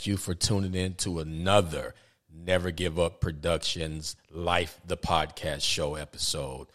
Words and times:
thank 0.00 0.06
you 0.06 0.16
for 0.16 0.32
tuning 0.32 0.74
in 0.74 0.94
to 0.94 1.20
another 1.20 1.94
Never 2.32 2.70
Give 2.70 2.98
Up 2.98 3.20
Productions 3.20 4.16
Lyfe, 4.34 4.78
the 4.82 4.96
podcast 4.96 5.60
show 5.60 5.94
episode, 5.94 6.68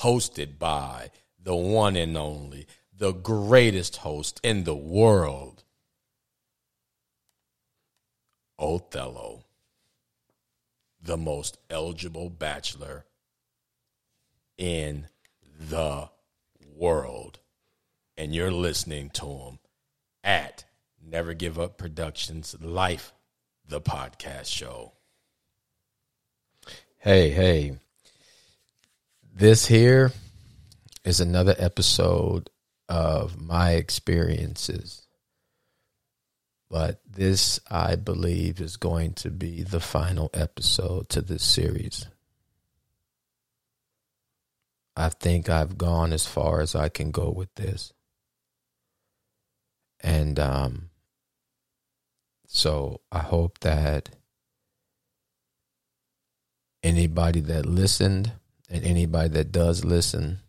hosted 0.00 0.58
by 0.58 1.12
the 1.40 1.54
one 1.54 1.94
and 1.94 2.16
only, 2.16 2.66
the 2.92 3.12
greatest 3.12 3.98
host 3.98 4.40
in 4.42 4.64
the 4.64 4.74
world, 4.74 5.62
Othello, 8.58 9.44
the 11.00 11.16
most 11.16 11.58
eligible 11.70 12.30
bachelor 12.30 13.04
in 14.58 15.06
the 15.56 16.08
world. 16.74 17.38
And 18.16 18.34
you're 18.34 18.50
listening 18.50 19.10
to 19.10 19.26
him 19.26 19.58
at 20.24 20.64
Never 21.12 21.34
Give 21.34 21.58
Up 21.58 21.76
Productions 21.76 22.56
Lyfe, 22.58 23.12
the 23.68 23.82
podcast 23.82 24.46
show. 24.46 24.94
Hey, 26.96 27.28
hey. 27.28 27.76
This 29.30 29.66
here 29.66 30.10
is 31.04 31.20
another 31.20 31.54
episode 31.58 32.48
of 32.88 33.38
my 33.38 33.72
experiences. 33.72 35.06
But 36.70 37.02
this, 37.06 37.60
I 37.70 37.96
believe, 37.96 38.58
is 38.58 38.78
going 38.78 39.12
to 39.16 39.28
be 39.28 39.62
the 39.62 39.80
final 39.80 40.30
episode 40.32 41.10
to 41.10 41.20
this 41.20 41.44
series. 41.44 42.06
I 44.96 45.10
think 45.10 45.50
I've 45.50 45.76
gone 45.76 46.14
as 46.14 46.24
far 46.24 46.62
as 46.62 46.74
I 46.74 46.88
can 46.88 47.10
go 47.10 47.28
with 47.28 47.54
this. 47.56 47.92
And 50.00 50.40
um, 50.40 50.88
so 52.54 53.00
I 53.10 53.20
hope 53.20 53.60
that 53.60 54.10
anybody 56.82 57.40
that 57.40 57.64
listened 57.64 58.32
and 58.68 58.84
anybody 58.84 59.30
that 59.30 59.52
does 59.52 59.86
listen, 59.86 60.40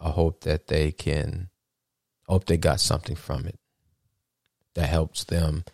I 0.00 0.08
hope 0.08 0.44
that 0.44 0.68
they 0.68 0.92
can, 0.92 1.50
hope 2.26 2.46
they 2.46 2.56
got 2.56 2.80
something 2.80 3.16
from 3.16 3.44
it 3.44 3.58
that 4.76 4.88
helps 4.88 5.24
them 5.24 5.64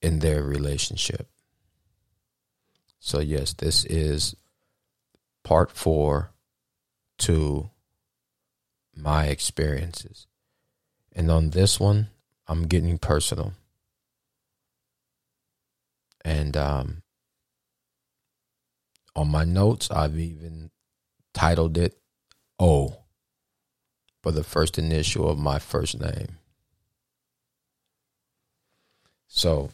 in 0.00 0.20
their 0.20 0.44
relationship. 0.44 1.28
So, 3.00 3.18
yes, 3.18 3.54
this 3.54 3.84
is 3.86 4.36
part 5.42 5.72
four 5.72 6.30
to 7.18 7.70
my 8.94 9.26
experiences. 9.26 10.28
And 11.12 11.28
on 11.28 11.50
this 11.50 11.80
one, 11.80 12.06
I'm 12.46 12.68
getting 12.68 12.98
personal. 12.98 13.54
And 16.26 16.56
um, 16.56 17.02
on 19.14 19.28
my 19.30 19.44
notes, 19.44 19.92
I've 19.92 20.18
even 20.18 20.72
titled 21.32 21.78
it 21.78 21.96
O 22.58 22.96
for 24.24 24.32
the 24.32 24.42
first 24.42 24.76
initial 24.76 25.30
of 25.30 25.38
my 25.38 25.60
first 25.60 26.00
name. 26.00 26.38
So, 29.28 29.70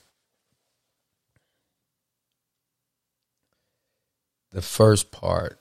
the 4.51 4.61
first 4.61 5.11
part 5.11 5.59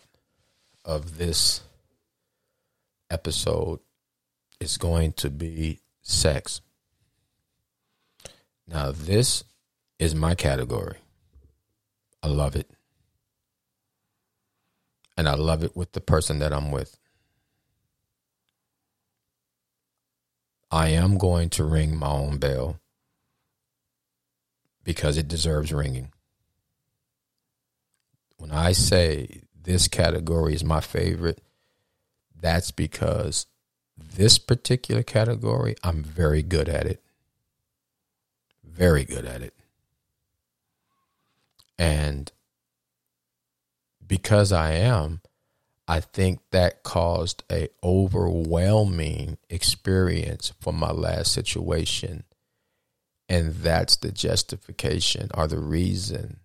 of 0.83 1.17
this 1.17 1.61
episode 3.09 3.79
is 4.59 4.75
going 4.75 5.13
to 5.13 5.29
be 5.29 5.79
sex. 6.01 6.59
Now, 8.67 8.91
this 8.91 9.45
is 10.01 10.15
my 10.15 10.33
category. 10.33 10.97
I 12.23 12.27
love 12.27 12.55
it. 12.55 12.69
And 15.15 15.29
I 15.29 15.35
love 15.35 15.63
it 15.63 15.75
with 15.75 15.91
the 15.91 16.01
person 16.01 16.39
that 16.39 16.51
I'm 16.51 16.71
with. 16.71 16.97
I 20.71 20.89
am 20.89 21.17
going 21.17 21.49
to 21.51 21.63
ring 21.63 21.95
my 21.95 22.09
own 22.09 22.37
bell 22.37 22.79
because 24.83 25.17
it 25.17 25.27
deserves 25.27 25.71
ringing. 25.71 26.11
When 28.37 28.51
I 28.51 28.71
say 28.71 29.41
this 29.61 29.87
category 29.87 30.55
is 30.55 30.63
my 30.63 30.81
favorite, 30.81 31.41
that's 32.39 32.71
because 32.71 33.45
this 33.97 34.39
particular 34.39 35.03
category, 35.03 35.75
I'm 35.83 36.01
very 36.01 36.41
good 36.41 36.67
at 36.67 36.87
it 36.87 37.01
very 38.71 39.03
good 39.03 39.25
at 39.25 39.41
it. 39.41 39.53
And 41.81 42.31
because 44.05 44.51
I 44.51 44.73
am, 44.73 45.21
I 45.87 45.99
think 45.99 46.41
that 46.51 46.83
caused 46.83 47.43
a 47.51 47.69
overwhelming 47.83 49.39
experience 49.49 50.53
for 50.59 50.71
my 50.71 50.91
last 50.91 51.31
situation. 51.31 52.23
And 53.27 53.55
that's 53.55 53.95
the 53.95 54.11
justification 54.11 55.31
or 55.33 55.47
the 55.47 55.57
reason 55.57 56.41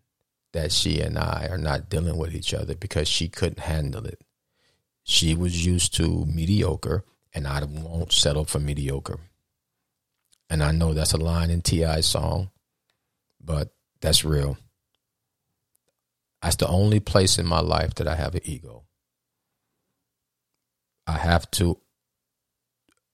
that 0.54 0.72
she 0.72 1.02
and 1.02 1.18
I 1.18 1.48
are 1.50 1.58
not 1.58 1.90
dealing 1.90 2.16
with 2.16 2.34
each 2.34 2.54
other 2.54 2.74
because 2.74 3.06
she 3.06 3.28
couldn't 3.28 3.58
handle 3.60 4.06
it. 4.06 4.22
She 5.02 5.34
was 5.34 5.66
used 5.66 5.94
to 5.96 6.24
mediocre, 6.24 7.04
and 7.34 7.46
I 7.46 7.62
won't 7.62 8.10
settle 8.10 8.46
for 8.46 8.58
mediocre. 8.58 9.20
And 10.48 10.62
I 10.62 10.72
know 10.72 10.94
that's 10.94 11.12
a 11.12 11.18
line 11.18 11.50
in 11.50 11.60
T.I.'s 11.60 12.06
song, 12.06 12.48
but 13.38 13.74
that's 14.00 14.24
real. 14.24 14.56
That's 16.46 16.54
the 16.54 16.68
only 16.68 17.00
place 17.00 17.40
in 17.40 17.46
my 17.46 17.58
life 17.58 17.96
that 17.96 18.06
I 18.06 18.14
have 18.14 18.36
an 18.36 18.42
ego. 18.44 18.84
I 21.04 21.18
have 21.18 21.50
to 21.52 21.80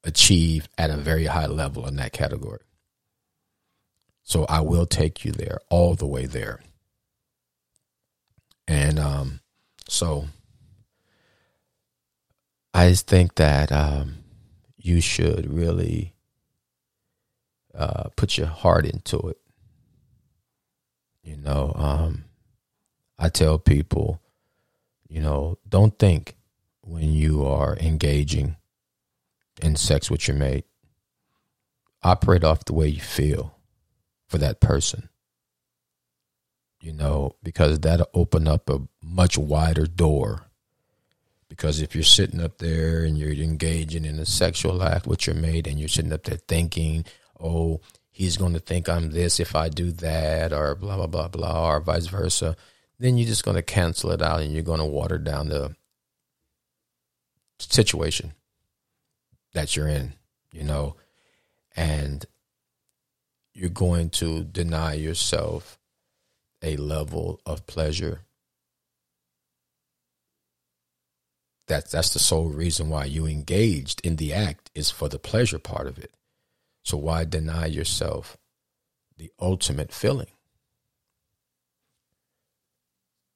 achieve 0.05 0.69
at 0.77 0.91
a 0.91 0.99
very 0.99 1.25
high 1.25 1.47
level 1.47 1.89
in 1.89 1.97
that 1.97 2.13
category. 2.13 2.61
So 4.23 4.45
I 4.51 4.61
will 4.61 4.85
take 4.85 5.25
you 5.25 5.33
there, 5.33 5.61
all 5.71 5.95
the 5.95 6.07
way 6.07 6.27
there. 6.27 6.61
And 8.69 8.99
um, 8.99 9.41
so 9.89 10.27
I 12.75 12.93
think 12.93 13.37
that 13.37 13.73
um, 13.73 14.17
you 14.77 15.01
should 15.01 15.51
really 15.51 16.13
uh, 17.75 18.11
put 18.15 18.37
your 18.37 18.49
heart 18.49 18.85
into 18.85 19.31
it. 19.31 19.39
You 21.23 21.39
know, 21.39 21.73
um, 21.77 22.25
I 23.23 23.29
tell 23.29 23.57
people, 23.57 24.21
you 25.09 25.21
know, 25.21 25.57
don't 25.69 25.97
think 25.97 26.35
when 26.81 27.13
you 27.13 27.47
are 27.47 27.77
engaging 27.77 28.57
in 29.63 29.77
sex 29.77 30.11
with 30.11 30.27
your 30.27 30.37
mate. 30.37 30.65
Operate 32.03 32.43
off 32.43 32.65
the 32.65 32.73
way 32.73 32.89
you 32.89 33.01
feel 33.01 33.55
for 34.29 34.39
that 34.39 34.61
person. 34.61 35.09
You 36.81 36.93
know, 36.93 37.37
because 37.45 37.79
that'll 37.79 38.09
open 38.13 38.49
up 38.49 38.69
a 38.69 38.81
much 39.01 39.39
wider 39.39 39.87
door. 39.87 40.47
Because 41.49 41.81
if 41.81 41.95
you're 41.95 42.03
sitting 42.03 42.41
up 42.41 42.59
there 42.59 43.05
and 43.05 43.17
you're 43.17 43.31
engaging 43.31 44.05
in 44.05 44.19
a 44.19 44.27
sexual 44.27 44.83
act 44.83 45.07
with 45.07 45.29
your 45.29 45.37
mate 45.37 45.69
and 45.69 45.79
you're 45.79 45.89
sitting 45.89 46.13
up 46.13 46.25
there 46.25 46.41
thinking, 46.49 47.05
oh, 47.39 47.81
he's 48.11 48.37
going 48.37 48.55
to 48.55 48.59
think 48.59 48.89
I'm 48.89 49.13
this 49.13 49.39
if 49.39 49.55
I 49.55 49.69
do 49.69 49.93
that, 49.93 50.53
or 50.53 50.75
blah, 50.75 50.97
blah, 50.97 51.07
blah, 51.07 51.29
blah, 51.29 51.69
or 51.69 51.79
vice 51.79 52.07
versa, 52.07 52.57
then 53.03 53.19
you're 53.19 53.27
just 53.27 53.45
going 53.45 53.57
to 53.57 53.63
cancel 53.63 54.13
it 54.13 54.23
out 54.23 54.41
and 54.41 54.53
you're 54.53 54.63
going 54.63 54.79
to 54.79 54.85
water 54.87 55.19
down 55.19 55.49
the 55.49 55.75
situation 57.59 58.33
that 59.55 59.75
you're 59.77 59.89
in, 59.89 60.15
you 60.53 60.63
know, 60.63 60.97
and 61.75 62.25
you're 63.55 63.71
going 63.71 64.09
to 64.09 64.45
deny 64.45 64.95
yourself 64.95 65.79
a 66.63 66.77
level 66.77 67.41
of 67.45 67.67
pleasure. 67.67 68.21
That's 71.67 71.91
that's 71.91 72.13
the 72.13 72.19
sole 72.19 72.49
reason 72.49 72.89
why 72.89 73.07
you 73.07 73.27
engaged 73.27 74.01
in 74.05 74.17
the 74.17 74.33
act 74.33 74.71
is 74.75 74.91
for 74.91 75.09
the 75.09 75.19
pleasure 75.19 75.59
part 75.59 75.87
of 75.87 75.99
it. 75.99 76.13
So 76.85 76.97
why 76.97 77.25
deny 77.25 77.67
yourself 77.67 78.37
the 79.17 79.31
ultimate 79.41 79.93
feeling? 79.93 80.31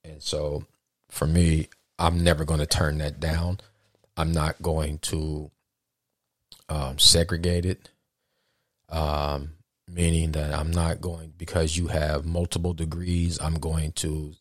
And 0.09 0.23
so 0.23 0.65
for 1.11 1.27
me, 1.27 1.69
I'm 1.99 2.23
never 2.23 2.45
going 2.45 2.61
to 2.61 2.67
turn 2.67 2.99
that 2.99 3.21
down. 3.21 3.59
I'm 4.17 4.33
not 4.33 4.61
going 4.63 4.99
to 4.99 5.51
um, 6.69 6.99
segregate 6.99 7.67
it, 7.67 7.91
um, 8.89 9.53
meaning 9.89 10.33
that 10.33 10.55
I'm 10.55 10.71
not 10.71 11.01
going, 11.01 11.33
because 11.37 11.77
you 11.77 11.89
have 11.89 12.25
multiple 12.25 12.73
degrees, 12.73 13.39
I'm 13.41 13.55
going 13.55 13.93
to 13.93 14.35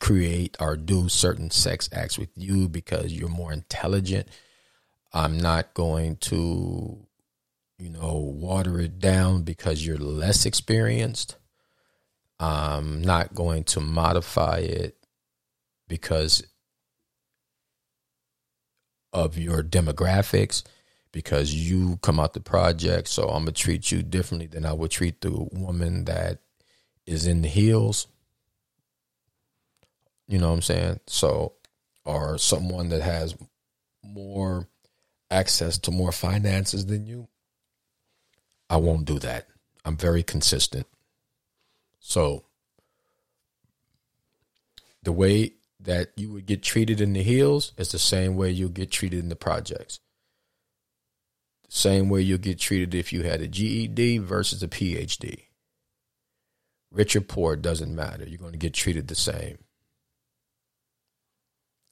create 0.00 0.56
or 0.60 0.76
do 0.76 1.08
certain 1.08 1.50
sex 1.50 1.88
acts 1.92 2.18
with 2.18 2.30
you 2.34 2.68
because 2.68 3.12
you're 3.12 3.28
more 3.28 3.52
intelligent. 3.52 4.28
I'm 5.12 5.38
not 5.38 5.74
going 5.74 6.16
to 6.16 7.06
you 7.82 7.90
know, 7.90 8.14
water 8.14 8.78
it 8.78 9.00
down 9.00 9.42
because 9.42 9.84
you're 9.84 9.98
less 9.98 10.46
experienced. 10.46 11.36
I'm 12.42 13.02
not 13.02 13.34
going 13.36 13.62
to 13.64 13.80
modify 13.80 14.58
it 14.58 14.96
because 15.88 16.42
of 19.12 19.38
your 19.38 19.62
demographics, 19.62 20.64
because 21.12 21.54
you 21.54 21.98
come 22.02 22.18
out 22.18 22.32
the 22.32 22.40
project. 22.40 23.06
So 23.06 23.28
I'm 23.28 23.44
gonna 23.44 23.52
treat 23.52 23.92
you 23.92 24.02
differently 24.02 24.48
than 24.48 24.66
I 24.66 24.72
would 24.72 24.90
treat 24.90 25.20
the 25.20 25.30
woman 25.30 26.06
that 26.06 26.40
is 27.06 27.28
in 27.28 27.42
the 27.42 27.48
hills. 27.48 28.08
You 30.26 30.40
know 30.40 30.48
what 30.48 30.54
I'm 30.54 30.62
saying? 30.62 31.00
So, 31.06 31.52
or 32.04 32.38
someone 32.38 32.88
that 32.88 33.02
has 33.02 33.36
more 34.02 34.66
access 35.30 35.78
to 35.78 35.92
more 35.92 36.10
finances 36.10 36.86
than 36.86 37.06
you. 37.06 37.28
I 38.68 38.78
won't 38.78 39.04
do 39.04 39.20
that. 39.20 39.46
I'm 39.84 39.96
very 39.96 40.24
consistent. 40.24 40.88
So, 42.04 42.44
the 45.04 45.12
way 45.12 45.52
that 45.80 46.10
you 46.16 46.32
would 46.32 46.46
get 46.46 46.62
treated 46.62 47.00
in 47.00 47.12
the 47.12 47.22
hills 47.22 47.72
is 47.78 47.90
the 47.90 47.98
same 47.98 48.36
way 48.36 48.50
you'll 48.50 48.68
get 48.68 48.90
treated 48.90 49.20
in 49.20 49.28
the 49.28 49.36
projects. 49.36 50.00
The 51.68 51.76
same 51.76 52.08
way 52.08 52.20
you'll 52.20 52.38
get 52.38 52.58
treated 52.58 52.94
if 52.94 53.12
you 53.12 53.22
had 53.22 53.40
a 53.40 53.48
GED 53.48 54.18
versus 54.18 54.62
a 54.62 54.68
PhD. 54.68 55.44
Rich 56.90 57.16
or 57.16 57.20
poor 57.22 57.56
doesn't 57.56 57.94
matter. 57.94 58.28
You're 58.28 58.38
going 58.38 58.52
to 58.52 58.58
get 58.58 58.74
treated 58.74 59.08
the 59.08 59.14
same. 59.14 59.58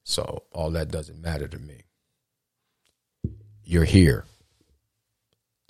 So 0.05 0.43
all 0.53 0.73
that 0.73 0.91
doesn't 0.91 1.23
matter 1.23 1.49
to 1.49 1.59
me. 1.59 1.83
You're 3.65 3.85
here. 3.85 4.25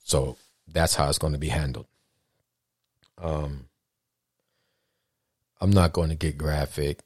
So 0.02 0.38
that's 0.66 0.94
how 0.94 1.08
it's 1.08 1.18
going 1.18 1.34
to 1.34 1.38
be 1.38 1.48
handled. 1.48 1.86
Um, 3.18 3.66
I'm 5.60 5.70
not 5.70 5.92
going 5.92 6.08
to 6.08 6.14
get 6.14 6.38
graphic 6.38 7.00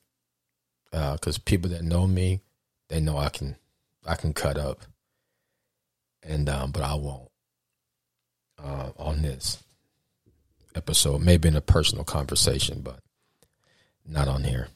because 0.91 1.39
uh, 1.39 1.43
people 1.45 1.71
that 1.71 1.83
know 1.83 2.07
me, 2.07 2.41
they 2.89 3.01
know 3.01 3.19
I 3.19 3.29
can, 3.29 3.57
I 4.07 4.15
can 4.15 4.33
cut 4.33 4.57
up, 4.57 4.83
and 6.23 6.49
um, 6.49 6.71
but 6.71 6.83
I 6.83 6.95
won't 6.95 7.31
uh, 8.63 8.91
on 8.97 9.23
this 9.23 9.63
episode. 10.75 11.21
Maybe 11.23 11.49
in 11.49 11.57
a 11.57 11.61
personal 11.61 12.05
conversation, 12.05 12.81
but 12.83 13.01
not 14.07 14.29
on 14.29 14.45
here. 14.45 14.69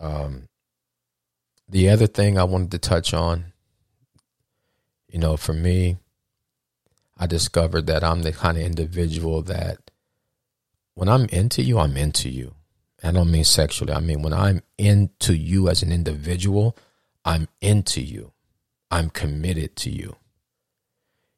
Um, 0.00 0.48
the 1.68 1.88
other 1.88 2.06
thing 2.06 2.38
I 2.38 2.44
wanted 2.44 2.72
to 2.72 2.78
touch 2.78 3.14
on, 3.14 3.52
you 5.08 5.18
know, 5.18 5.36
for 5.36 5.52
me, 5.52 5.96
I 7.16 7.26
discovered 7.26 7.86
that 7.86 8.02
I'm 8.02 8.22
the 8.22 8.32
kind 8.32 8.58
of 8.58 8.64
individual 8.64 9.42
that 9.42 9.78
when 10.94 11.08
I'm 11.08 11.26
into 11.26 11.62
you, 11.62 11.78
I'm 11.78 11.96
into 11.96 12.28
you. 12.28 12.54
I 13.02 13.12
don't 13.12 13.30
mean 13.30 13.44
sexually. 13.44 13.92
I 13.92 14.00
mean, 14.00 14.22
when 14.22 14.32
I'm 14.32 14.62
into 14.78 15.36
you 15.36 15.68
as 15.68 15.82
an 15.82 15.92
individual, 15.92 16.76
I'm 17.24 17.48
into 17.60 18.00
you. 18.00 18.32
I'm 18.90 19.10
committed 19.10 19.76
to 19.76 19.90
you. 19.90 20.16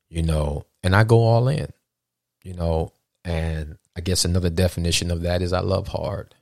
You 0.08 0.22
know, 0.22 0.66
and 0.82 0.94
I 0.94 1.02
go 1.02 1.18
all 1.18 1.48
in, 1.48 1.72
you 2.44 2.54
know, 2.54 2.92
and 3.24 3.76
I 3.96 4.00
guess 4.00 4.24
another 4.24 4.50
definition 4.50 5.10
of 5.10 5.22
that 5.22 5.42
is 5.42 5.52
I 5.52 5.60
love 5.60 5.88
hard. 5.88 6.34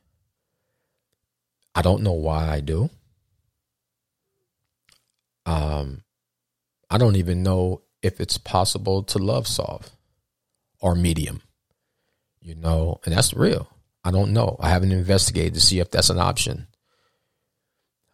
I 1.74 1.82
don't 1.82 2.02
know 2.02 2.12
why 2.12 2.50
I 2.50 2.60
do. 2.60 2.90
Um, 5.46 6.02
I 6.90 6.98
don't 6.98 7.16
even 7.16 7.42
know 7.42 7.82
if 8.02 8.20
it's 8.20 8.38
possible 8.38 9.02
to 9.04 9.18
love 9.18 9.46
soft 9.46 9.92
or 10.80 10.94
medium, 10.94 11.40
you 12.44 12.54
know, 12.54 13.00
and 13.04 13.14
that's 13.14 13.32
real. 13.32 13.68
I 14.04 14.10
don't 14.10 14.34
know. 14.34 14.56
I 14.60 14.68
haven't 14.68 14.92
investigated 14.92 15.54
to 15.54 15.60
see 15.60 15.80
if 15.80 15.90
that's 15.90 16.10
an 16.10 16.18
option. 16.18 16.66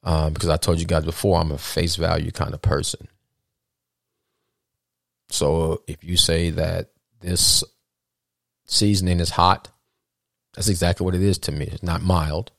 Um, 0.04 0.32
because 0.32 0.48
I 0.48 0.56
told 0.56 0.78
you 0.78 0.86
guys 0.86 1.04
before, 1.04 1.38
I'm 1.38 1.50
a 1.50 1.58
face 1.58 1.96
value 1.96 2.30
kind 2.30 2.54
of 2.54 2.62
person. 2.62 3.08
So 5.28 5.82
if 5.86 6.02
you 6.02 6.16
say 6.16 6.50
that 6.50 6.90
this 7.20 7.64
seasoning 8.66 9.20
is 9.20 9.30
hot, 9.30 9.68
that's 10.54 10.68
exactly 10.68 11.04
what 11.04 11.14
it 11.14 11.22
is 11.22 11.38
to 11.38 11.52
me. 11.52 11.66
It's 11.66 11.82
not 11.82 12.02
mild. 12.02 12.52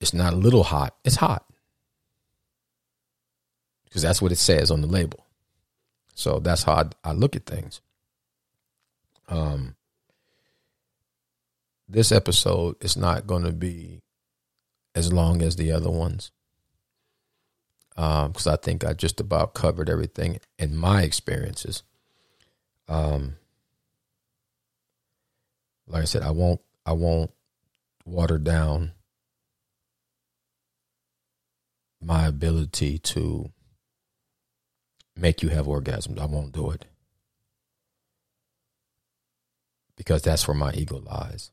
It's 0.00 0.14
not 0.14 0.32
a 0.32 0.36
little 0.36 0.64
hot. 0.64 0.96
It's 1.04 1.16
hot 1.16 1.44
because 3.84 4.02
that's 4.02 4.22
what 4.22 4.32
it 4.32 4.38
says 4.38 4.70
on 4.70 4.80
the 4.80 4.86
label. 4.86 5.26
So 6.14 6.38
that's 6.38 6.62
how 6.62 6.72
I, 6.72 6.84
I 7.04 7.12
look 7.12 7.36
at 7.36 7.44
things. 7.44 7.82
Um, 9.30 9.76
this 11.88 12.12
episode 12.12 12.76
is 12.84 12.96
not 12.96 13.26
going 13.26 13.44
to 13.44 13.52
be 13.52 14.02
as 14.94 15.12
long 15.12 15.40
as 15.40 15.56
the 15.56 15.72
other 15.72 15.90
ones 15.90 16.32
because 17.94 18.46
um, 18.46 18.52
I 18.52 18.56
think 18.56 18.84
I 18.84 18.92
just 18.92 19.20
about 19.20 19.54
covered 19.54 19.90
everything 19.90 20.38
in 20.58 20.76
my 20.76 21.02
experiences. 21.02 21.82
Um, 22.88 23.36
like 25.86 26.02
I 26.02 26.06
said, 26.06 26.22
I 26.22 26.30
won't 26.30 26.60
I 26.86 26.92
won't 26.92 27.30
water 28.06 28.38
down 28.38 28.92
my 32.00 32.26
ability 32.26 32.98
to 32.98 33.50
make 35.16 35.42
you 35.42 35.50
have 35.50 35.66
orgasms. 35.66 36.18
I 36.18 36.24
won't 36.24 36.52
do 36.52 36.70
it. 36.70 36.86
Because 40.00 40.22
that's 40.22 40.48
where 40.48 40.56
my 40.56 40.72
ego 40.72 40.96
lies. 40.96 41.50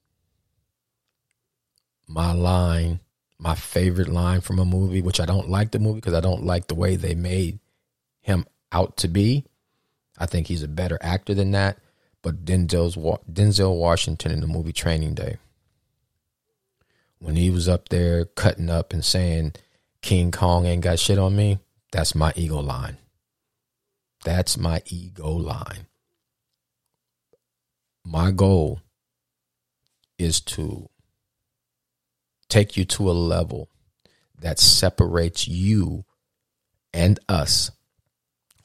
My 2.07 2.31
line, 2.31 3.01
my 3.37 3.55
favorite 3.55 4.07
line 4.07 4.39
from 4.39 4.57
a 4.57 4.63
movie, 4.63 5.01
which 5.01 5.19
I 5.19 5.25
don't 5.25 5.49
like 5.49 5.71
the 5.71 5.79
movie 5.79 5.99
because 5.99 6.13
I 6.13 6.21
don't 6.21 6.45
like 6.45 6.67
the 6.67 6.75
way 6.75 6.95
they 6.95 7.13
made 7.13 7.59
him 8.21 8.45
out 8.71 8.95
to 8.97 9.09
be. 9.09 9.43
I 10.17 10.27
think 10.27 10.47
he's 10.47 10.63
a 10.63 10.69
better 10.69 10.97
actor 11.01 11.33
than 11.33 11.51
that. 11.51 11.79
But 12.21 12.45
Denzel's 12.45 12.95
Denzel 13.29 13.75
Washington 13.75 14.31
in 14.31 14.39
the 14.39 14.47
movie 14.47 14.71
Training 14.71 15.13
Day, 15.13 15.39
when 17.19 17.35
he 17.35 17.49
was 17.49 17.67
up 17.67 17.89
there 17.89 18.23
cutting 18.23 18.69
up 18.69 18.93
and 18.93 19.03
saying 19.03 19.55
King 20.01 20.31
Kong 20.31 20.65
ain't 20.65 20.85
got 20.85 20.99
shit 20.99 21.19
on 21.19 21.35
me, 21.35 21.59
that's 21.91 22.15
my 22.15 22.31
ego 22.37 22.61
line. 22.61 22.97
That's 24.23 24.57
my 24.57 24.81
ego 24.85 25.31
line. 25.31 25.87
My 28.09 28.31
goal 28.31 28.79
is 30.17 30.39
to 30.41 30.89
take 32.47 32.77
you 32.77 32.85
to 32.85 33.09
a 33.09 33.11
level 33.11 33.69
that 34.39 34.59
separates 34.59 35.45
you 35.45 36.05
and 36.93 37.19
us 37.27 37.69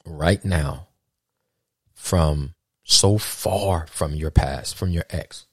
right 0.05 0.43
now 0.45 0.87
from 1.93 2.55
so 2.85 3.17
far 3.17 3.85
from 3.87 4.15
your 4.15 4.31
past, 4.31 4.77
from 4.77 4.91
your 4.91 5.03
ex. 5.09 5.45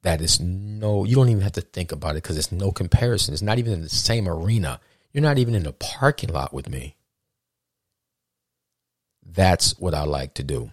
That 0.00 0.22
is 0.22 0.40
no, 0.40 1.04
you 1.04 1.16
don't 1.16 1.28
even 1.28 1.42
have 1.42 1.52
to 1.52 1.60
think 1.60 1.92
about 1.92 2.12
it 2.12 2.22
because 2.22 2.38
it's 2.38 2.50
no 2.50 2.72
comparison. 2.72 3.34
It's 3.34 3.42
not 3.42 3.58
even 3.58 3.74
in 3.74 3.82
the 3.82 3.90
same 3.90 4.26
arena. 4.26 4.80
You're 5.12 5.20
not 5.20 5.36
even 5.36 5.54
in 5.54 5.64
the 5.64 5.74
parking 5.74 6.32
lot 6.32 6.54
with 6.54 6.70
me. 6.70 6.96
That's 9.22 9.78
what 9.78 9.92
I 9.92 10.04
like 10.04 10.32
to 10.34 10.42
do. 10.42 10.70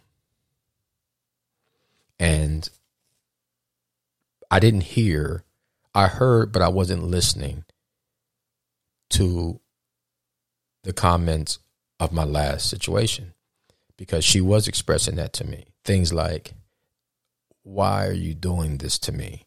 And 2.20 2.70
I 4.50 4.60
didn't 4.60 4.82
hear, 4.82 5.43
I 5.96 6.08
heard, 6.08 6.51
but 6.51 6.62
I 6.62 6.70
wasn't 6.70 7.03
listening 7.03 7.65
to 9.12 9.60
the 10.84 10.93
comments 10.93 11.60
of 12.00 12.12
my 12.12 12.24
last 12.24 12.70
situation 12.70 13.34
because 13.98 14.25
she 14.25 14.41
was 14.41 14.67
expressing 14.67 15.15
that 15.15 15.34
to 15.34 15.46
me. 15.46 15.65
Things 15.86 16.12
like, 16.13 16.53
why 17.63 18.08
are 18.08 18.13
you 18.13 18.34
doing 18.34 18.77
this 18.77 19.00
to 19.00 19.12
me? 19.12 19.46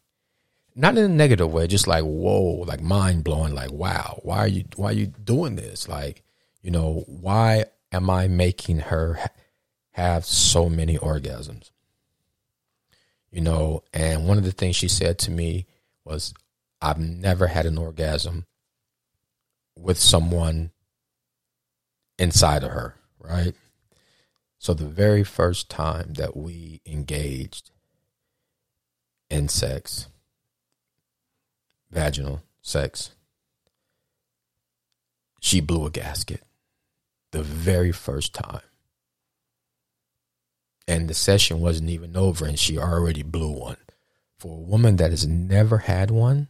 Not 0.75 0.97
in 0.97 1.05
a 1.05 1.09
negative 1.09 1.51
way, 1.51 1.67
just 1.67 1.87
like, 1.87 2.03
whoa, 2.03 2.63
like 2.67 2.81
mind 2.81 3.23
blowing, 3.23 3.53
like, 3.53 3.71
wow, 3.71 4.19
why 4.23 4.37
are 4.37 4.47
you, 4.47 4.65
why 4.75 4.89
are 4.89 4.93
you 4.93 5.07
doing 5.07 5.55
this? 5.55 5.87
Like, 5.87 6.23
you 6.61 6.71
know, 6.71 7.03
why 7.07 7.65
am 7.91 8.09
I 8.09 8.27
making 8.27 8.79
her 8.79 9.19
have 9.91 10.25
so 10.25 10.69
many 10.69 10.97
orgasms? 10.97 11.71
You 13.37 13.43
know, 13.43 13.83
and 13.93 14.27
one 14.27 14.39
of 14.39 14.45
the 14.45 14.51
things 14.51 14.75
she 14.75 14.87
said 14.87 15.19
to 15.19 15.29
me 15.29 15.67
was, 16.03 16.33
I've 16.81 16.97
never 16.97 17.45
had 17.45 17.67
an 17.67 17.77
orgasm 17.77 18.47
with 19.77 19.99
someone 19.99 20.71
inside 22.17 22.63
of 22.63 22.71
her, 22.71 22.95
right? 23.19 23.53
So 24.57 24.73
the 24.73 24.87
very 24.87 25.23
first 25.23 25.69
time 25.69 26.13
that 26.13 26.35
we 26.35 26.81
engaged 26.83 27.69
in 29.29 29.49
sex, 29.49 30.07
vaginal 31.91 32.41
sex, 32.63 33.11
she 35.39 35.61
blew 35.61 35.85
a 35.85 35.91
gasket 35.91 36.41
the 37.29 37.43
very 37.43 37.91
first 37.91 38.33
time. 38.33 38.61
And 40.87 41.09
the 41.09 41.13
session 41.13 41.59
wasn't 41.59 41.89
even 41.89 42.15
over 42.15 42.45
and 42.45 42.57
she 42.57 42.77
already 42.77 43.23
blew 43.23 43.51
one. 43.51 43.77
For 44.39 44.53
a 44.53 44.61
woman 44.61 44.95
that 44.97 45.11
has 45.11 45.27
never 45.27 45.79
had 45.79 46.11
one, 46.11 46.47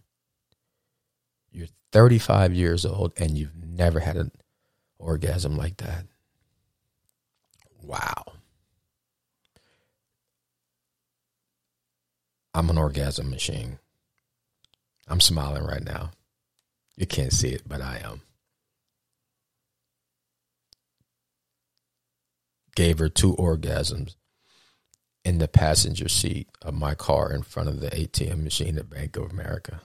you're 1.52 1.68
35 1.92 2.54
years 2.54 2.86
old 2.86 3.14
and 3.18 3.38
you've 3.38 3.56
never 3.56 4.00
had 4.00 4.18
an 4.18 4.32
orgasm 5.00 5.58
like 5.58 5.78
that. 5.78 6.06
Wow. 7.82 8.26
I'm 12.54 12.70
an 12.70 12.78
orgasm 12.78 13.30
machine. 13.30 13.80
I'm 15.08 15.22
smiling 15.22 15.64
right 15.64 15.84
now. 15.84 16.12
You 16.96 17.08
can't 17.08 17.32
see 17.32 17.50
it, 17.50 17.62
but 17.66 17.82
I 17.82 18.02
am. 18.04 18.22
Gave 22.76 23.00
her 23.00 23.10
two 23.10 23.36
orgasms 23.36 24.16
in 25.28 25.40
the 25.40 25.48
passenger 25.50 26.08
seat 26.08 26.48
of 26.62 26.74
my 26.74 26.96
car 26.96 27.34
in 27.34 27.42
front 27.42 27.68
of 27.68 27.82
the 27.82 27.90
ATM 27.90 28.46
machine 28.46 28.78
at 28.78 28.90
Bank 28.90 29.18
of 29.18 29.30
America. 29.30 29.82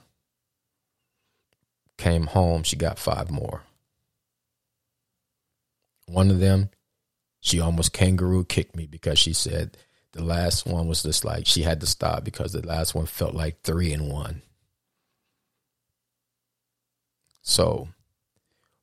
Came 1.97 2.27
home, 2.27 2.63
she 2.63 2.77
got 2.77 2.97
five 2.97 3.29
more. 3.29 3.63
One 6.05 6.31
of 6.31 6.39
them, 6.39 6.69
she 7.41 7.59
almost 7.59 7.91
kangaroo 7.91 8.45
kicked 8.45 8.73
me 8.73 8.87
because 8.87 9.19
she 9.19 9.33
said 9.33 9.75
the 10.13 10.23
last 10.23 10.65
one 10.65 10.87
was 10.87 11.03
just 11.03 11.25
like 11.25 11.45
she 11.45 11.61
had 11.61 11.81
to 11.81 11.87
stop 11.87 12.23
because 12.23 12.53
the 12.53 12.65
last 12.65 12.95
one 12.95 13.05
felt 13.05 13.35
like 13.35 13.63
three 13.63 13.91
in 13.91 14.07
one. 14.07 14.43
So 17.41 17.89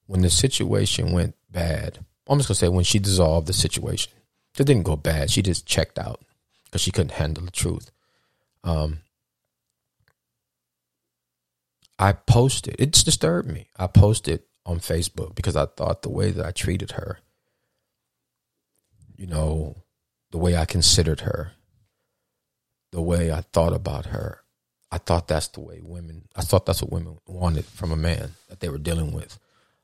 when 0.05 0.21
the 0.21 0.29
situation 0.29 1.13
went 1.13 1.37
bad, 1.51 2.05
I'm 2.29 2.39
just 2.39 2.49
gonna 2.49 2.57
say 2.57 2.69
when 2.69 2.85
she 2.85 2.99
dissolved 2.99 3.47
the 3.47 3.55
situation, 3.55 4.13
it 4.59 4.67
didn't 4.67 4.83
go 4.83 4.97
bad. 4.97 5.31
She 5.31 5.41
just 5.41 5.65
checked 5.65 5.99
out 5.99 6.21
because 6.71 6.83
she 6.83 6.93
couldn't 6.93 7.13
handle 7.13 7.45
the 7.45 7.51
truth. 7.51 7.91
Um, 8.63 9.01
I 11.99 12.13
posted. 12.13 12.77
It's 12.79 13.03
disturbed 13.03 13.49
me. 13.51 13.69
I 13.77 13.87
posted 13.87 14.43
on 14.65 14.79
Facebook 14.79 15.35
because 15.35 15.57
I 15.57 15.67
thought 15.67 16.03
the 16.03 16.11
way 16.11 16.31
that 16.31 16.47
I 16.47 16.53
treated 16.53 16.93
her, 16.93 17.19
you 19.17 19.27
know, 19.27 19.83
the 20.31 20.39
way 20.39 20.57
I 20.57 20.65
considered 20.65 21.21
her, 21.21 21.53
the 22.93 23.03
way 23.03 23.33
I 23.33 23.43
thought 23.53 23.73
about 23.73 24.07
her. 24.07 24.41
I 24.93 24.99
thought 24.99 25.29
that's 25.29 25.49
the 25.49 25.61
way 25.61 25.81
women, 25.83 26.27
I 26.35 26.43
thought 26.43 26.67
that's 26.67 26.83
what 26.83 26.91
women 26.91 27.19
wanted 27.27 27.65
from 27.65 27.93
a 27.93 27.97
man 27.97 28.33
that 28.49 28.61
they 28.61 28.69
were 28.69 28.79
dealing 28.79 29.13
with. 29.13 29.39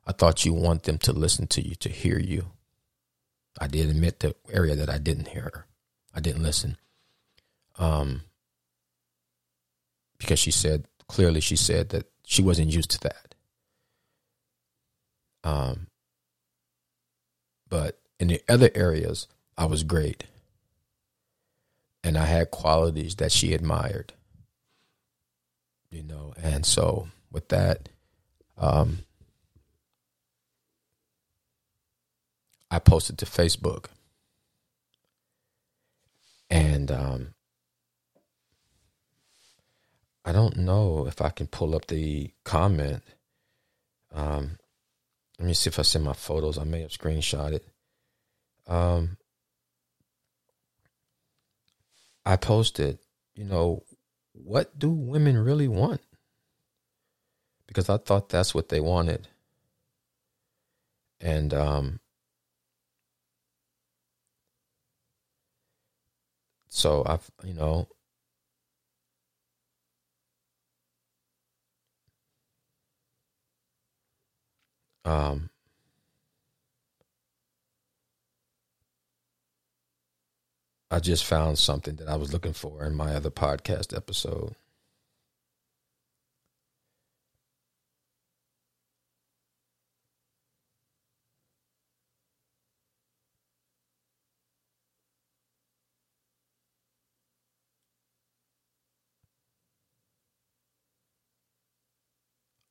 I 0.04 0.12
thought 0.12 0.44
you 0.44 0.52
want 0.52 0.84
them 0.84 0.98
to 0.98 1.12
listen 1.12 1.46
to 1.48 1.66
you, 1.66 1.74
to 1.76 1.88
hear 1.88 2.18
you. 2.18 2.46
I 3.60 3.68
did 3.68 3.88
admit 3.88 4.20
the 4.20 4.34
area 4.50 4.74
that 4.74 4.90
I 4.90 4.98
didn't 4.98 5.28
hear 5.28 5.42
her. 5.42 5.66
I 6.16 6.20
didn't 6.20 6.42
listen. 6.42 6.78
Um, 7.78 8.22
because 10.18 10.38
she 10.38 10.50
said, 10.50 10.86
clearly, 11.08 11.40
she 11.40 11.56
said 11.56 11.90
that 11.90 12.06
she 12.24 12.42
wasn't 12.42 12.72
used 12.72 12.90
to 12.92 13.00
that. 13.00 13.34
Um, 15.44 15.86
but 17.68 18.00
in 18.18 18.28
the 18.28 18.40
other 18.48 18.70
areas, 18.74 19.28
I 19.58 19.66
was 19.66 19.84
great 19.84 20.24
and 22.02 22.16
I 22.16 22.24
had 22.24 22.52
qualities 22.52 23.16
that 23.16 23.32
she 23.32 23.52
admired. 23.52 24.12
You 25.90 26.04
know, 26.04 26.34
and 26.40 26.64
so 26.64 27.08
with 27.32 27.48
that, 27.48 27.88
um, 28.56 29.00
I 32.70 32.78
posted 32.78 33.18
to 33.18 33.26
Facebook, 33.26 33.86
and 36.56 36.90
um, 36.90 37.34
I 40.24 40.32
don't 40.32 40.56
know 40.56 41.06
if 41.06 41.20
I 41.20 41.30
can 41.30 41.46
pull 41.46 41.74
up 41.74 41.86
the 41.86 42.30
comment. 42.44 43.02
Um, 44.12 44.58
let 45.38 45.46
me 45.48 45.54
see 45.54 45.68
if 45.68 45.78
I 45.78 45.82
send 45.82 46.04
my 46.04 46.14
photos. 46.14 46.58
I 46.58 46.64
may 46.64 46.80
have 46.80 46.90
screenshot 46.90 47.60
Um, 48.66 49.18
I 52.24 52.36
posted, 52.36 52.98
you 53.34 53.44
know, 53.44 53.84
what 54.32 54.78
do 54.78 54.90
women 54.90 55.38
really 55.38 55.68
want? 55.68 56.00
Because 57.66 57.88
I 57.90 57.98
thought 57.98 58.30
that's 58.30 58.54
what 58.54 58.68
they 58.68 58.80
wanted. 58.80 59.28
And 61.20 61.52
um, 61.54 62.00
so 66.76 67.02
I've, 67.06 67.30
you 67.42 67.54
know, 67.54 67.88
um, 75.06 75.48
I 80.90 80.98
just 81.00 81.24
found 81.24 81.58
something 81.58 81.96
that 81.96 82.08
I 82.08 82.16
was 82.16 82.32
looking 82.32 82.52
for 82.52 82.84
in 82.84 82.94
my 82.94 83.14
other 83.14 83.30
podcast 83.30 83.96
episode. 83.96 84.54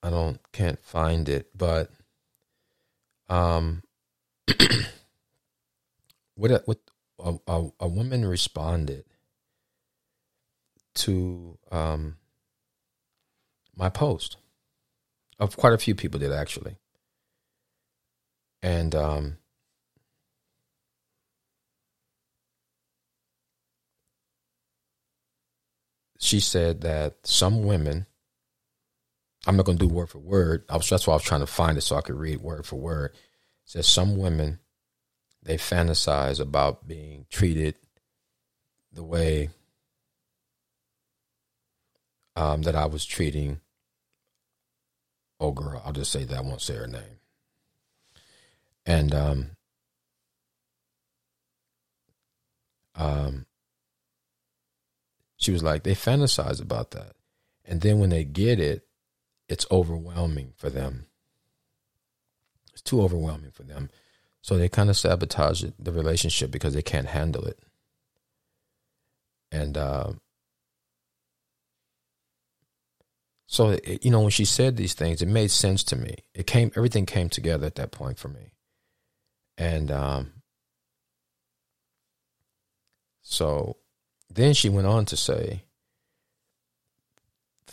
I 0.03 0.09
don't 0.25 0.51
can't 0.51 0.79
find 0.79 1.29
it, 1.29 1.49
but 1.55 1.89
um 3.29 3.83
what 6.35 6.63
what 6.65 6.79
a, 7.19 7.35
a, 7.47 7.69
a 7.79 7.87
woman 7.87 8.25
responded 8.25 9.05
to 10.95 11.57
um, 11.71 12.17
my 13.75 13.89
post. 13.89 14.37
Of 15.37 15.57
quite 15.57 15.73
a 15.73 15.77
few 15.77 15.95
people 15.95 16.17
did 16.17 16.31
actually, 16.31 16.77
and 18.63 18.95
um, 18.95 19.37
she 26.17 26.39
said 26.39 26.79
that 26.81 27.15
some 27.23 27.63
women. 27.63 28.05
I'm 29.45 29.55
not 29.55 29.65
going 29.65 29.77
to 29.77 29.87
do 29.87 29.93
word 29.93 30.09
for 30.09 30.19
word. 30.19 30.65
I 30.69 30.77
was, 30.77 30.89
that's 30.89 31.05
why 31.05 31.13
I 31.13 31.17
was 31.17 31.23
trying 31.23 31.41
to 31.41 31.47
find 31.47 31.77
it 31.77 31.81
so 31.81 31.95
I 31.95 32.01
could 32.01 32.15
read 32.15 32.41
word 32.41 32.65
for 32.65 32.77
word. 32.77 33.11
It 33.13 33.19
says 33.65 33.87
some 33.87 34.17
women 34.17 34.59
they 35.43 35.57
fantasize 35.57 36.39
about 36.39 36.87
being 36.87 37.27
treated 37.29 37.75
the 38.91 39.03
way 39.03 39.49
um, 42.35 42.63
that 42.63 42.75
I 42.75 42.87
was 42.87 43.05
treating. 43.05 43.61
Oh, 45.39 45.51
girl, 45.51 45.81
I'll 45.85 45.93
just 45.93 46.11
say 46.11 46.23
that. 46.23 46.37
I 46.37 46.41
won't 46.41 46.61
say 46.61 46.75
her 46.75 46.87
name. 46.87 47.19
And 48.87 49.13
um, 49.13 49.49
um, 52.95 53.45
she 55.37 55.51
was 55.51 55.61
like, 55.61 55.83
they 55.83 55.93
fantasize 55.93 56.61
about 56.61 56.91
that. 56.91 57.13
And 57.65 57.81
then 57.81 57.99
when 57.99 58.09
they 58.09 58.23
get 58.23 58.59
it, 58.59 58.84
it's 59.47 59.65
overwhelming 59.71 60.53
for 60.55 60.69
them. 60.69 61.05
It's 62.73 62.81
too 62.81 63.01
overwhelming 63.01 63.51
for 63.51 63.63
them. 63.63 63.89
So 64.41 64.57
they 64.57 64.69
kind 64.69 64.89
of 64.89 64.97
sabotage 64.97 65.63
the 65.79 65.91
relationship 65.91 66.51
because 66.51 66.73
they 66.73 66.81
can't 66.81 67.07
handle 67.07 67.45
it. 67.45 67.59
And 69.51 69.77
uh, 69.77 70.13
so, 73.47 73.69
it, 73.69 74.03
you 74.03 74.11
know, 74.11 74.21
when 74.21 74.31
she 74.31 74.45
said 74.45 74.75
these 74.75 74.93
things, 74.93 75.21
it 75.21 75.27
made 75.27 75.51
sense 75.51 75.83
to 75.85 75.95
me. 75.95 76.17
It 76.33 76.45
came, 76.45 76.71
everything 76.75 77.05
came 77.05 77.29
together 77.29 77.65
at 77.65 77.75
that 77.75 77.91
point 77.91 78.19
for 78.19 78.27
me. 78.27 78.51
And 79.57 79.89
um, 79.91 80.33
so 83.21 83.77
then 84.29 84.53
she 84.53 84.69
went 84.69 84.87
on 84.87 85.05
to 85.05 85.17
say, 85.17 85.63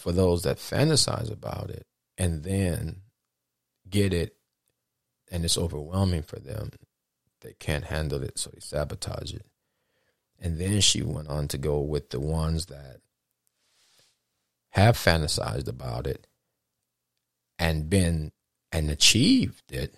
for 0.02 0.10
those 0.10 0.42
that 0.42 0.56
fantasize 0.56 1.30
about 1.30 1.70
it 1.70 1.86
and 2.18 2.42
then 2.42 3.02
get 3.88 4.12
it 4.12 4.34
and 5.30 5.44
it's 5.44 5.56
overwhelming 5.56 6.24
for 6.24 6.40
them. 6.40 6.72
They 7.40 7.54
can't 7.60 7.84
handle 7.84 8.20
it, 8.24 8.36
so 8.36 8.50
they 8.52 8.58
sabotage 8.58 9.32
it. 9.32 9.46
And 10.40 10.58
then 10.58 10.80
she 10.80 11.02
went 11.02 11.28
on 11.28 11.46
to 11.48 11.58
go 11.58 11.78
with 11.78 12.10
the 12.10 12.18
ones 12.18 12.66
that 12.66 12.96
have 14.70 14.96
fantasized 14.96 15.68
about 15.68 16.08
it 16.08 16.26
and 17.56 17.88
been 17.88 18.32
and 18.72 18.90
achieved 18.90 19.70
it, 19.70 19.94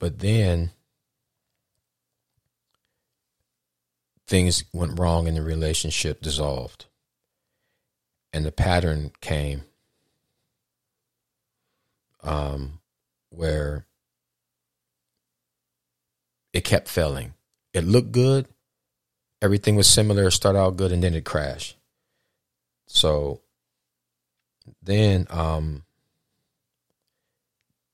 but 0.00 0.20
then 0.20 0.70
things 4.26 4.64
went 4.72 4.98
wrong 4.98 5.26
in 5.26 5.34
the 5.34 5.42
relationship 5.42 6.22
dissolved 6.22 6.86
and 8.32 8.44
the 8.44 8.52
pattern 8.52 9.12
came 9.20 9.64
um, 12.22 12.80
where 13.30 13.86
it 16.52 16.64
kept 16.64 16.88
failing. 16.88 17.34
It 17.72 17.84
looked 17.84 18.12
good, 18.12 18.48
everything 19.40 19.76
was 19.76 19.86
similar, 19.86 20.30
start 20.30 20.56
out 20.56 20.76
good, 20.76 20.92
and 20.92 21.02
then 21.02 21.14
it 21.14 21.24
crashed. 21.24 21.76
So 22.86 23.40
then 24.82 25.26
um, 25.30 25.84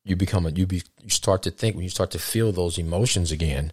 you 0.05 0.17
become 0.17 0.47
a 0.47 0.51
you 0.51 0.67
be 0.67 0.83
you 1.03 1.11
start 1.11 1.43
to 1.43 1.51
think 1.51 1.75
when 1.75 1.85
you 1.85 1.91
start 1.91 2.11
to 2.13 2.19
feel 2.19 2.53
those 2.53 2.79
emotions 2.79 3.33
again, 3.33 3.73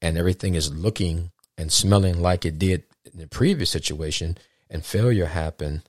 and 0.00 0.18
everything 0.18 0.54
is 0.54 0.72
looking 0.72 1.30
and 1.56 1.72
smelling 1.72 2.20
like 2.20 2.44
it 2.44 2.58
did 2.58 2.84
in 3.04 3.20
the 3.20 3.26
previous 3.26 3.70
situation, 3.70 4.36
and 4.72 4.84
failure 4.84 5.26
happened, 5.26 5.82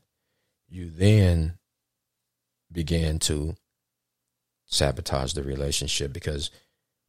you 0.68 0.92
then 0.92 1.58
begin 2.70 3.18
to 3.18 3.56
sabotage 4.66 5.34
the 5.34 5.42
relationship 5.42 6.12
because 6.12 6.52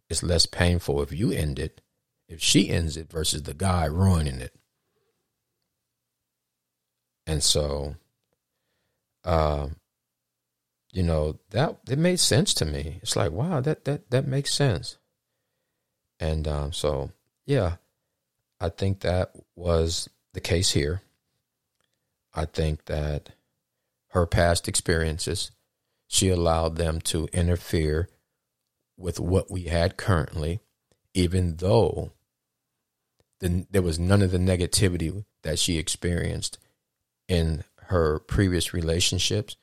it's 0.08 0.22
less 0.22 0.46
painful 0.46 1.02
if 1.02 1.12
you 1.12 1.32
end 1.32 1.58
it, 1.58 1.80
if 2.28 2.40
she 2.40 2.70
ends 2.70 2.96
it 2.96 3.10
versus 3.10 3.42
the 3.42 3.54
guy 3.54 3.86
ruining 3.86 4.40
it. 4.40 4.54
And 7.26 7.42
so, 7.42 7.96
um, 9.24 9.76
you 10.92 11.02
know 11.02 11.40
that 11.50 11.78
it 11.90 11.98
made 11.98 12.20
sense 12.20 12.54
to 12.54 12.64
me. 12.64 13.00
It's 13.02 13.16
like, 13.16 13.32
wow, 13.32 13.60
that 13.62 13.84
that 13.86 14.10
that 14.10 14.28
makes 14.28 14.54
sense. 14.54 14.98
And 16.20 16.46
um, 16.46 16.72
so, 16.72 17.10
yeah, 17.46 17.76
I 18.60 18.68
think 18.68 19.00
that 19.00 19.32
was 19.56 20.08
the 20.34 20.40
case 20.40 20.70
here. 20.70 21.02
I 22.34 22.44
think 22.46 22.86
that 22.86 23.30
her 24.08 24.26
past 24.26 24.68
experiences, 24.68 25.50
she 26.08 26.28
allowed 26.28 26.76
them 26.76 27.00
to 27.02 27.28
interfere 27.32 28.08
with 28.96 29.20
what 29.20 29.50
we 29.50 29.64
had 29.64 29.96
currently, 29.96 30.60
even 31.14 31.56
though 31.56 32.12
the, 33.40 33.66
there 33.70 33.82
was 33.82 33.98
none 33.98 34.22
of 34.22 34.30
the 34.30 34.38
negativity 34.38 35.24
that 35.42 35.58
she 35.58 35.78
experienced 35.78 36.58
in 37.28 37.64
her 37.88 38.18
previous 38.18 38.72
relationships 38.72 39.56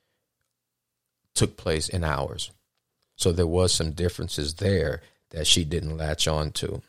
took 1.34 1.58
place 1.58 1.90
in 1.90 2.04
ours. 2.04 2.52
So 3.16 3.32
there 3.32 3.48
was 3.48 3.74
some 3.74 3.92
differences 3.92 4.56
there 4.56 5.02
that 5.30 5.48
she 5.48 5.64
didn't 5.64 5.98
latch 5.98 6.28
on 6.28 6.52
to. 6.52 6.82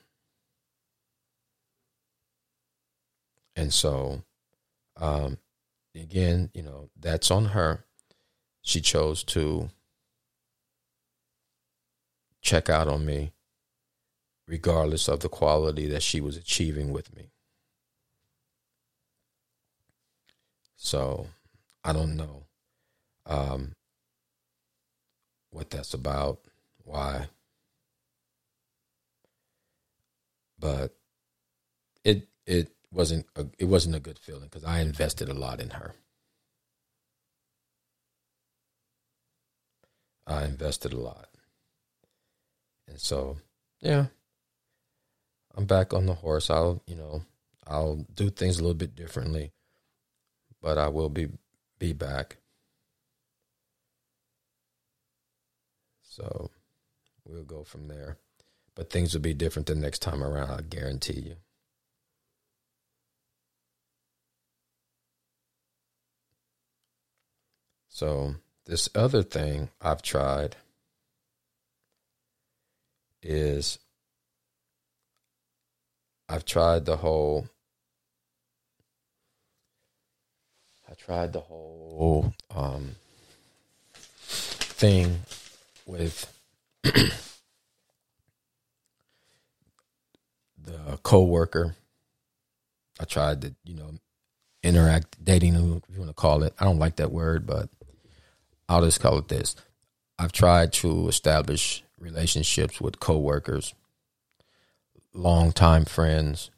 And 3.55 3.73
so, 3.73 4.23
um, 4.97 5.39
again, 5.95 6.51
you 6.55 6.63
know, 6.63 6.91
that's 6.99 7.31
on 7.31 7.47
her. 7.47 7.85
She 8.63 8.81
chose 8.81 9.25
to 9.25 9.71
check 12.41 12.69
out 12.69 12.89
on 12.89 13.05
me, 13.05 13.33
regardless 14.47 15.09
of 15.09 15.21
the 15.21 15.29
quality 15.29 15.87
that 15.89 16.03
she 16.03 16.21
was 16.21 16.37
achieving 16.37 16.93
with 16.93 17.15
me. 17.15 17.31
So, 20.77 21.29
I 21.85 21.93
don't 21.93 22.17
know. 22.17 22.47
Um, 23.27 23.75
what 25.51 25.71
that's 25.71 25.95
about, 25.95 26.41
why. 26.85 27.29
But 30.59 30.97
it 32.05 32.29
it 32.47 32.73
wasn't 32.93 33.27
a, 33.37 33.47
it 33.59 33.65
wasn't 33.65 33.97
a 33.97 34.01
good 34.01 34.19
feeling 34.19 34.45
because 34.45 34.65
I 34.65 34.81
invested 34.81 35.29
a 35.29 35.35
lot 35.35 35.61
in 35.61 35.71
her. 35.71 35.95
I 40.27 40.45
invested 40.45 40.93
a 40.93 41.01
lot. 41.01 41.29
And 42.87 43.01
so, 43.01 43.39
yeah, 43.81 44.07
I'm 45.57 45.65
back 45.65 45.93
on 45.93 46.07
the 46.07 46.15
horse. 46.15 46.51
I'll, 46.51 46.83
you 46.87 46.95
know, 46.95 47.23
I'll 47.67 48.07
do 48.15 48.31
things 48.31 48.59
a 48.59 48.63
little 48.63 48.75
bit 48.75 48.95
differently, 48.95 49.53
but 50.61 50.79
I 50.79 50.89
will 50.89 51.09
be 51.09 51.29
be 51.79 51.93
back. 51.93 52.37
So 56.03 56.51
we'll 57.27 57.45
go 57.45 57.65
from 57.65 57.89
there. 57.89 58.19
But 58.75 58.91
things 58.91 59.13
will 59.13 59.21
be 59.21 59.35
different 59.35 59.67
the 59.67 59.75
next 59.75 60.01
time 60.01 60.23
around, 60.23 60.51
I 60.51 60.63
guarantee 60.63 61.21
you. 61.21 61.37
So, 68.03 68.35
this 68.67 68.89
other 68.97 69.23
thing 69.23 69.71
I've 69.81 70.03
tried 70.03 70.57
is 73.23 73.79
I've 76.29 76.45
tried 76.45 76.85
the 76.85 76.97
whole 76.97 77.47
I 80.91 80.95
tried 80.95 81.33
the 81.33 81.39
whole 81.43 82.35
um, 82.53 82.97
thing 84.25 85.21
with 85.87 86.27
the 86.83 87.13
co-worker. 91.05 91.77
I 92.99 93.05
tried 93.05 93.43
to, 93.43 93.55
you 93.63 93.77
know, 93.77 93.93
interact, 94.65 95.25
dating, 95.25 95.55
if 95.55 95.95
you 95.95 96.01
want 96.01 96.11
to 96.11 96.15
call 96.15 96.43
it. 96.43 96.53
I 96.59 96.65
don't 96.65 96.81
like 96.81 96.97
that 96.97 97.13
word, 97.13 97.47
but 97.47 97.69
I'll 98.69 98.85
just 98.85 99.01
call 99.01 99.19
it 99.19 99.29
this. 99.29 99.55
I've 100.19 100.33
tried 100.33 100.73
to 100.75 101.09
establish 101.09 101.83
relationships 101.99 102.81
with 102.81 103.01
coworkers, 103.01 103.75
longtime 105.13 105.85
friends, 105.85 106.51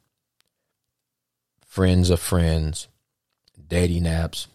friends 1.66 2.10
of 2.10 2.20
friends, 2.20 2.88
dating 3.68 4.04
apps, 4.04 4.46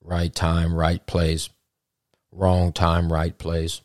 right 0.00 0.34
time, 0.34 0.74
right 0.74 1.04
place, 1.06 1.48
wrong 2.30 2.72
time, 2.72 3.12
right 3.12 3.36
place, 3.36 3.80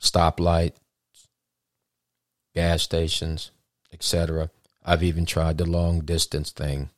stoplight, 0.00 0.72
gas 2.54 2.82
stations, 2.82 3.50
etc. 3.92 4.50
I've 4.84 5.02
even 5.02 5.26
tried 5.26 5.58
the 5.58 5.66
long 5.66 6.00
distance 6.00 6.50
thing. 6.50 6.90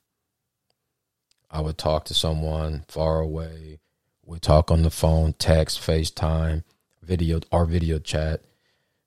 I 1.53 1.61
would 1.61 1.77
talk 1.77 2.07
to 2.07 2.15
someone 2.15 2.85
far 2.89 3.21
away. 3.21 3.79
We 4.25 4.39
talk 4.39 4.71
on 4.71 4.83
the 4.83 4.91
phone, 4.91 5.35
text, 5.35 5.79
FaceTime, 5.81 6.65
video 7.03 7.41
or 7.51 7.67
video 7.67 7.99
chat, 7.99 8.41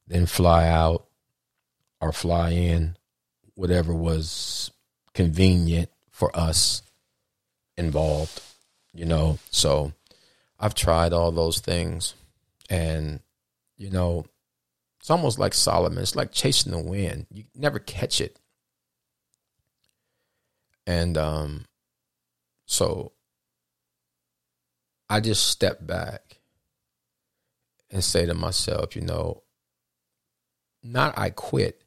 then 0.08 0.28
fly 0.28 0.68
out 0.68 1.08
or 2.00 2.12
fly 2.12 2.52
in, 2.52 2.98
whatever 3.56 3.94
was 3.94 4.70
convenient 5.16 5.90
for 6.12 6.30
us 6.38 6.84
involved, 7.78 8.42
you 8.94 9.06
know. 9.06 9.40
So 9.50 9.94
I've 10.60 10.76
tried 10.76 11.14
all 11.14 11.32
those 11.32 11.60
things 11.60 12.14
and 12.70 13.22
you 13.78 13.90
know, 13.90 14.26
it's 15.00 15.10
almost 15.10 15.40
like 15.40 15.54
Solomon. 15.54 16.02
It's 16.02 16.16
like 16.16 16.32
chasing 16.32 16.72
the 16.72 16.80
wind. 16.80 17.26
You 17.32 17.46
never 17.56 17.80
catch 17.80 18.22
it. 18.22 18.38
And 20.86 21.18
um 21.18 21.66
so 22.66 23.12
I 25.10 25.20
just 25.20 25.48
step 25.48 25.86
back 25.86 26.40
and 27.92 28.04
say 28.04 28.26
to 28.26 28.34
myself, 28.34 28.96
you 28.96 29.02
know, 29.02 29.44
not 30.84 31.18
I 31.18 31.30
quit. 31.30 31.82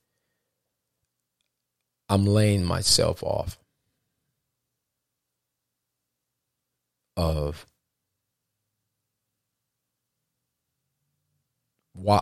I'm 2.08 2.24
laying 2.24 2.64
myself 2.64 3.22
off 3.22 3.58
of 7.16 7.66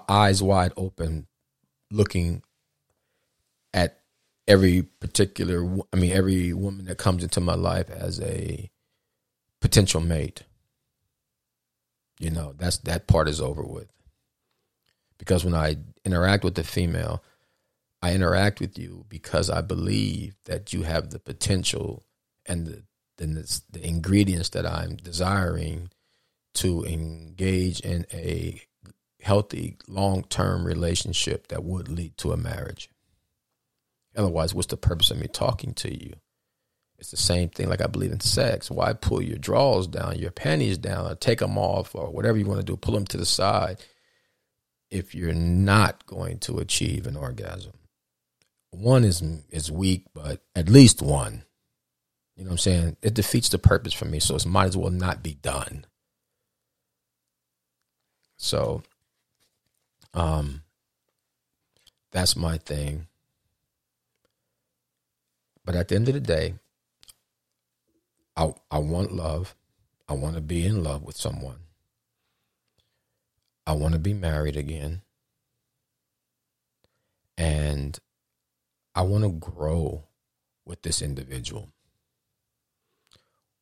eyes 0.09 0.43
wide 0.43 0.73
open, 0.77 1.27
looking 1.91 2.43
every 4.47 4.83
particular, 4.83 5.65
I 5.93 5.97
mean, 5.97 6.13
every 6.13 6.53
woman 6.53 6.87
that 6.87 6.99
comes 6.99 7.23
into 7.23 7.41
my 7.41 7.55
life 7.55 7.91
as 7.91 8.21
a 8.21 8.71
potential 9.61 10.01
mate. 10.01 10.43
You 12.19 12.31
know, 12.31 12.55
that's 12.57 12.79
that 12.79 13.07
part 13.07 13.29
is 13.29 13.41
over 13.41 13.63
with. 13.63 13.93
Because 15.19 15.45
when 15.45 15.55
I 15.55 15.77
interact 16.05 16.45
with 16.45 16.55
the 16.55 16.65
female, 16.65 17.23
I 18.03 18.15
interact 18.15 18.61
with 18.61 18.79
you 18.79 19.05
because 19.09 19.51
I 19.51 19.61
believe 19.61 20.37
that 20.45 20.73
you 20.73 20.83
have 20.83 21.11
the 21.11 21.19
potential 21.19 22.05
and 22.47 22.67
the 22.67 22.83
the, 23.19 23.61
the 23.71 23.87
ingredients 23.87 24.51
that 24.51 24.67
I'm 24.67 24.97
desiring 24.97 25.91
to 26.55 26.85
engage 26.85 27.81
in 27.81 28.07
a 28.13 28.63
healthy 29.21 29.77
long 29.89 30.23
term 30.25 30.67
relationship 30.67 31.49
that 31.49 31.65
would 31.65 31.89
lead 31.89 32.17
to 32.19 32.33
a 32.33 32.37
marriage. 32.37 32.91
Otherwise, 34.17 34.55
what's 34.55 34.69
the 34.69 34.77
purpose 34.77 35.11
of 35.11 35.19
me 35.19 35.29
talking 35.29 35.75
to 35.75 35.93
you? 35.93 36.15
It's 36.99 37.11
the 37.11 37.17
same 37.19 37.51
thing 37.51 37.69
like 37.69 37.83
I 37.83 37.87
believe 37.87 38.13
in 38.13 38.21
sex. 38.21 38.71
Why 38.71 38.95
pull 38.95 39.21
your 39.21 39.37
drawers 39.37 39.87
down, 39.87 40.19
your 40.19 40.31
panties 40.31 40.79
down, 40.79 41.11
or 41.11 41.15
take 41.15 41.41
them 41.41 41.59
off, 41.59 41.95
or 41.95 42.11
whatever 42.11 42.39
you 42.39 42.47
want 42.47 42.61
to 42.61 42.65
do, 42.65 42.77
pull 42.77 42.95
them 42.95 43.05
to 43.07 43.19
the 43.19 43.27
side 43.27 43.79
if 44.91 45.15
you're 45.15 45.35
not 45.35 46.07
going 46.07 46.39
to 46.41 46.59
achieve 46.59 47.07
an 47.07 47.17
orgasm? 47.17 47.75
One 48.71 49.05
is 49.05 49.23
is 49.51 49.71
weak, 49.71 50.05
but 50.15 50.41
at 50.55 50.69
least 50.71 51.03
one. 51.03 51.45
You 52.37 52.45
know 52.45 52.49
what 52.49 52.55
I'm 52.55 52.59
saying? 52.59 52.97
It 53.03 53.15
defeats 53.15 53.49
the 53.51 53.59
purpose 53.59 53.95
for 53.95 54.05
me, 54.07 54.19
so 54.21 54.35
it 54.35 54.47
might 54.47 54.67
as 54.67 54.77
well 54.77 54.91
not 54.91 55.23
be 55.23 55.35
done. 55.35 55.87
So, 58.37 58.83
um, 60.13 60.63
that's 62.13 62.37
my 62.37 62.59
thing. 62.59 63.07
But 65.67 65.75
at 65.75 65.89
the 65.89 65.97
end 65.97 66.09
of 66.09 66.15
the 66.15 66.21
day, 66.21 66.55
I 68.37 68.55
I 68.71 68.79
want 68.79 69.13
love. 69.13 69.55
I 70.09 70.13
want 70.15 70.37
to 70.37 70.41
be 70.41 70.65
in 70.65 70.85
love 70.85 71.03
with 71.03 71.17
someone. 71.17 71.59
I 73.67 73.73
want 73.73 73.95
to 73.95 73.99
be 73.99 74.15
married 74.15 74.57
again. 74.57 75.03
And 77.37 77.99
I 78.95 79.03
want 79.03 79.25
to 79.25 79.31
grow 79.31 80.05
with 80.65 80.83
this 80.83 81.03
individual. 81.03 81.69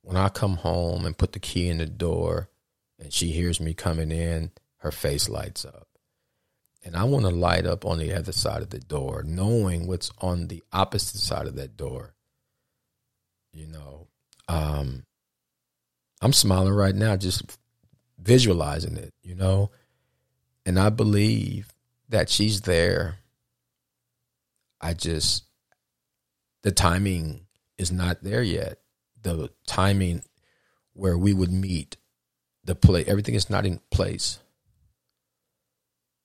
When 0.02 0.18
I 0.18 0.28
come 0.28 0.56
home 0.56 1.06
and 1.06 1.16
put 1.16 1.32
the 1.32 1.38
key 1.38 1.68
in 1.68 1.78
the 1.78 1.86
door 1.86 2.50
and 2.98 3.10
she 3.10 3.28
hears 3.28 3.58
me 3.58 3.72
coming 3.72 4.12
in, 4.12 4.50
her 4.78 4.92
face 4.92 5.30
lights 5.30 5.64
up. 5.64 5.88
And 6.84 6.94
I 6.96 7.04
want 7.04 7.24
to 7.24 7.30
light 7.30 7.64
up 7.64 7.86
on 7.86 7.98
the 7.98 8.12
other 8.12 8.32
side 8.32 8.60
of 8.60 8.68
the 8.68 8.78
door, 8.78 9.22
knowing 9.26 9.86
what's 9.86 10.12
on 10.20 10.48
the 10.48 10.62
opposite 10.70 11.18
side 11.18 11.46
of 11.46 11.56
that 11.56 11.78
door. 11.78 12.14
You 13.54 13.68
know, 13.68 14.08
um, 14.48 15.04
I'm 16.20 16.34
smiling 16.34 16.74
right 16.74 16.94
now, 16.94 17.16
just 17.16 17.58
visualizing 18.18 18.98
it, 18.98 19.14
you 19.22 19.34
know, 19.34 19.70
and 20.66 20.78
I 20.78 20.90
believe 20.90 21.72
that 22.10 22.28
she's 22.28 22.62
there. 22.62 23.16
I 24.80 24.92
just, 24.92 25.44
the 26.62 26.72
timing 26.72 27.46
is 27.78 27.90
not 27.90 28.22
there 28.22 28.42
yet. 28.42 28.78
The 29.22 29.50
timing 29.66 30.22
where 30.92 31.16
we 31.16 31.32
would 31.32 31.52
meet, 31.52 31.96
the 32.62 32.74
play, 32.74 33.04
everything 33.06 33.34
is 33.34 33.48
not 33.48 33.64
in 33.64 33.80
place 33.90 34.38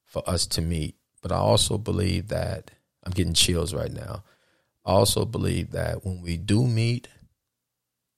for 0.10 0.28
us 0.28 0.46
to 0.48 0.62
meet. 0.62 0.96
But 1.22 1.32
I 1.32 1.38
also 1.38 1.78
believe 1.78 2.28
that 2.30 2.72
I'm 3.04 3.14
getting 3.14 3.34
chills 3.34 3.74
right 3.74 3.92
now. 3.92 4.24
I 4.86 4.92
also 4.92 5.24
believe 5.24 5.72
that 5.72 6.04
when 6.04 6.22
we 6.22 6.36
do 6.36 6.66
meet, 6.66 7.08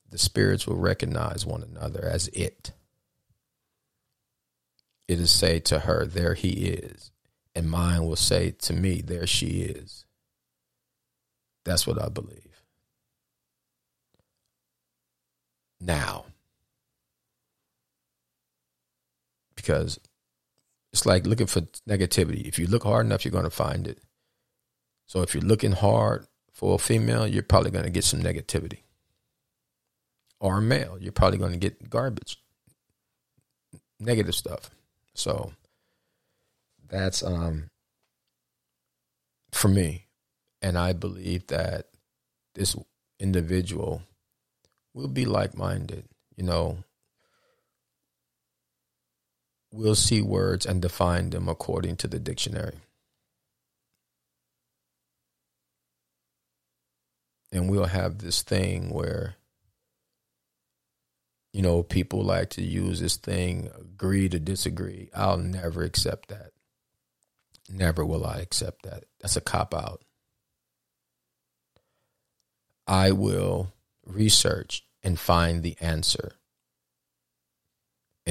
the 0.09 0.17
spirits 0.17 0.65
will 0.65 0.77
recognize 0.77 1.45
one 1.45 1.63
another 1.63 2.03
as 2.03 2.27
it. 2.29 2.71
It 5.07 5.19
is 5.19 5.31
say 5.31 5.59
to 5.59 5.79
her, 5.79 6.05
There 6.05 6.33
he 6.33 6.67
is. 6.67 7.11
And 7.53 7.69
mine 7.69 8.05
will 8.05 8.15
say 8.15 8.51
to 8.51 8.73
me, 8.73 9.01
There 9.01 9.27
she 9.27 9.63
is. 9.63 10.05
That's 11.65 11.85
what 11.85 12.01
I 12.01 12.07
believe. 12.07 12.63
Now, 15.79 16.25
because 19.55 19.99
it's 20.93 21.05
like 21.05 21.25
looking 21.25 21.47
for 21.47 21.61
negativity. 21.87 22.47
If 22.47 22.59
you 22.59 22.67
look 22.67 22.83
hard 22.83 23.05
enough, 23.05 23.23
you're 23.23 23.31
going 23.31 23.45
to 23.45 23.49
find 23.49 23.87
it. 23.87 23.99
So 25.07 25.21
if 25.21 25.33
you're 25.33 25.43
looking 25.43 25.71
hard 25.73 26.27
for 26.53 26.75
a 26.75 26.77
female, 26.77 27.27
you're 27.27 27.43
probably 27.43 27.71
going 27.71 27.85
to 27.85 27.91
get 27.91 28.03
some 28.03 28.21
negativity. 28.21 28.79
Or 30.39 30.57
a 30.57 30.61
male, 30.61 30.97
you're 30.99 31.11
probably 31.11 31.37
going 31.37 31.51
to 31.51 31.57
get 31.57 31.89
garbage, 31.89 32.37
negative 33.99 34.35
stuff. 34.35 34.71
So 35.13 35.53
that's 36.89 37.23
um 37.23 37.69
for 39.51 39.67
me, 39.67 40.07
and 40.61 40.77
I 40.77 40.93
believe 40.93 41.47
that 41.47 41.87
this 42.55 42.75
individual 43.19 44.01
will 44.93 45.07
be 45.07 45.25
like-minded. 45.25 46.05
You 46.35 46.43
know, 46.43 46.77
we'll 49.71 49.95
see 49.95 50.21
words 50.21 50.65
and 50.65 50.81
define 50.81 51.29
them 51.29 51.47
according 51.47 51.95
to 51.97 52.07
the 52.07 52.19
dictionary. 52.19 52.77
And 57.51 57.69
we'll 57.69 57.85
have 57.85 58.19
this 58.19 58.43
thing 58.43 58.89
where, 58.91 59.35
you 61.53 61.61
know, 61.61 61.83
people 61.83 62.23
like 62.23 62.49
to 62.51 62.61
use 62.61 62.99
this 62.99 63.17
thing, 63.17 63.69
agree 63.77 64.29
to 64.29 64.39
disagree. 64.39 65.09
I'll 65.13 65.37
never 65.37 65.83
accept 65.83 66.29
that. 66.29 66.51
Never 67.69 68.05
will 68.05 68.25
I 68.25 68.39
accept 68.39 68.83
that. 68.83 69.05
That's 69.19 69.35
a 69.35 69.41
cop 69.41 69.73
out. 69.73 70.01
I 72.87 73.11
will 73.11 73.73
research 74.05 74.85
and 75.03 75.19
find 75.19 75.63
the 75.63 75.77
answer 75.79 76.33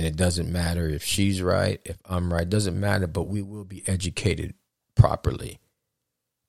and 0.01 0.07
it 0.07 0.17
doesn't 0.17 0.51
matter 0.51 0.89
if 0.89 1.05
she's 1.05 1.43
right, 1.43 1.79
if 1.85 1.99
I'm 2.07 2.33
right, 2.33 2.49
doesn't 2.49 2.81
matter, 2.81 3.07
but 3.07 3.25
we 3.25 3.43
will 3.43 3.65
be 3.65 3.83
educated 3.87 4.55
properly. 4.95 5.59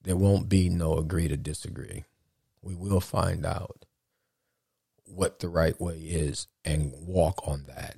There 0.03 0.15
won't 0.15 0.47
be 0.47 0.69
no 0.69 0.97
agree 0.97 1.27
to 1.27 1.35
disagree. 1.35 2.05
We 2.61 2.75
will 2.75 3.01
find 3.01 3.45
out 3.45 3.83
what 5.03 5.39
the 5.39 5.49
right 5.49 5.77
way 5.81 5.97
is 5.97 6.47
and 6.63 6.93
walk 6.97 7.45
on 7.45 7.65
that. 7.67 7.97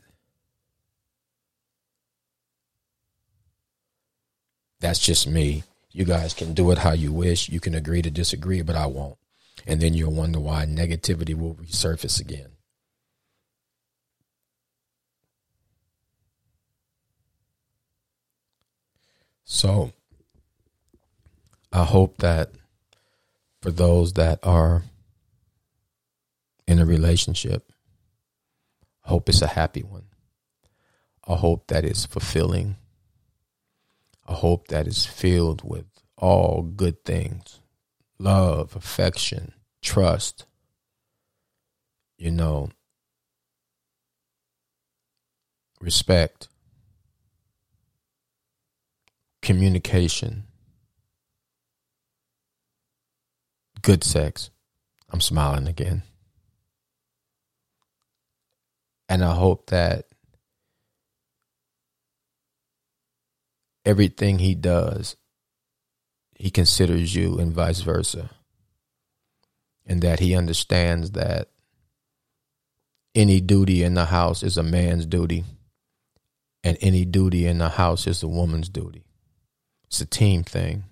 That's 4.80 4.98
just 4.98 5.28
me. 5.28 5.62
You 5.92 6.04
guys 6.04 6.34
can 6.34 6.56
do 6.56 6.72
it 6.72 6.80
how 6.80 6.94
you 6.94 7.13
wish. 7.13 7.48
You 7.48 7.60
can 7.60 7.76
agree 7.76 8.02
to 8.02 8.10
disagree, 8.10 8.63
but 8.63 8.76
I 8.76 8.88
won't. 8.88 9.20
And 9.68 9.80
then 9.80 9.94
you'll 9.94 10.13
wonder 10.13 10.39
why 10.39 10.66
negativity 10.66 11.36
will 11.36 11.54
resurface 11.54 12.20
again. 12.20 12.53
So 19.54 19.94
I 21.72 21.84
hope 21.84 22.18
that 22.18 22.50
for 23.62 23.70
those 23.70 24.13
that 24.13 24.39
are 24.42 24.82
in 26.68 26.80
a 26.80 26.86
relationship, 26.88 27.72
I 29.06 29.10
hope 29.10 29.30
it's 29.30 29.44
a 29.44 29.48
happy 29.48 29.84
one. 29.84 30.06
I 31.28 31.36
hope 31.36 31.68
that 31.68 31.86
it's 31.86 32.04
fulfilling. 32.04 32.78
I 34.28 34.34
hope 34.34 34.70
that 34.70 34.88
it's 34.88 35.06
filled 35.06 35.62
with 35.63 35.86
all 36.18 36.63
good 36.63 37.06
things 37.06 37.60
love, 38.18 38.76
affection, 38.76 39.54
trust, 39.84 40.48
you 42.18 42.32
know, 42.32 42.70
respect, 45.80 46.48
communication, 49.44 50.46
good 53.82 54.04
sex. 54.04 54.50
I'm 55.12 55.22
smiling 55.22 55.68
again. 55.68 56.02
And 59.08 59.24
I 59.24 59.36
hope 59.36 59.68
that 59.68 60.06
everything 63.86 64.40
he 64.40 64.56
does, 64.56 65.18
he 66.36 66.50
considers 66.50 67.14
you 67.14 67.38
and 67.38 67.54
vice 67.54 67.82
versa. 67.82 68.32
And 69.86 70.02
that 70.02 70.22
he 70.22 70.34
understands 70.34 71.12
that 71.12 71.50
any 73.14 73.42
duty 73.42 73.84
in 73.84 73.94
the 73.94 74.06
house 74.06 74.42
is 74.42 74.58
a 74.58 74.64
man's 74.64 75.06
duty, 75.06 75.44
and 76.64 76.78
any 76.80 77.04
duty 77.04 77.46
in 77.46 77.58
the 77.58 77.70
house 77.70 78.08
is 78.08 78.24
a 78.24 78.28
woman's 78.28 78.70
duty. 78.70 79.04
It's 79.94 80.02
a 80.02 80.08
team 80.08 80.42
thing. 80.42 80.86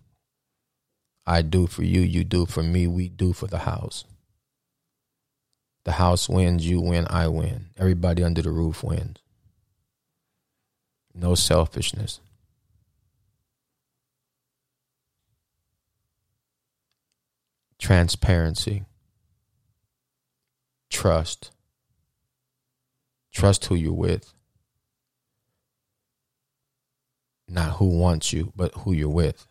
I 1.25 1.41
do 1.41 1.65
for 1.65 1.81
you, 1.81 2.01
you 2.01 2.23
do 2.23 2.45
for 2.45 2.61
me, 2.61 2.85
we 2.85 3.09
do 3.09 3.33
for 3.33 3.47
the 3.47 3.57
house. 3.57 4.05
The 5.85 5.93
house 5.93 6.29
wins, 6.29 6.67
you 6.67 6.79
win, 6.79 7.07
I 7.09 7.27
win. 7.27 7.71
Everybody 7.79 8.23
under 8.23 8.43
the 8.43 8.51
roof 8.51 8.83
wins. 8.83 9.17
No 11.15 11.33
selfishness. 11.33 12.19
Transparency. 17.79 18.83
Trust. 20.91 21.49
Trust 23.33 23.65
who 23.65 23.73
you're 23.73 23.93
with. 23.93 24.31
Not 27.51 27.73
who 27.73 27.85
wants 27.85 28.31
you, 28.31 28.53
but 28.55 28.73
who 28.75 28.93
you're 28.93 29.09
with. 29.09 29.45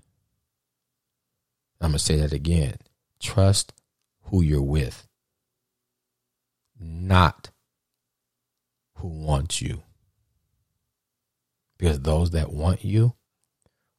I'm 1.81 1.91
going 1.91 1.99
to 1.99 2.05
say 2.05 2.17
that 2.17 2.33
again. 2.33 2.77
Trust 3.21 3.73
who 4.25 4.43
you're 4.43 4.63
with, 4.63 5.07
not 6.79 7.51
who 8.97 9.09
wants 9.09 9.61
you. 9.61 9.83
Because 11.79 12.01
those 12.01 12.31
that 12.31 12.53
want 12.53 12.85
you 12.85 13.15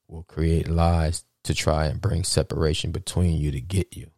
will 0.07 0.23
create 0.23 0.67
lies 0.67 1.23
to 1.43 1.53
try 1.53 1.85
and 1.85 2.01
bring 2.01 2.23
separation 2.23 2.91
between 2.91 3.37
you 3.37 3.51
to 3.51 3.61
get 3.61 3.95
you. 3.95 4.11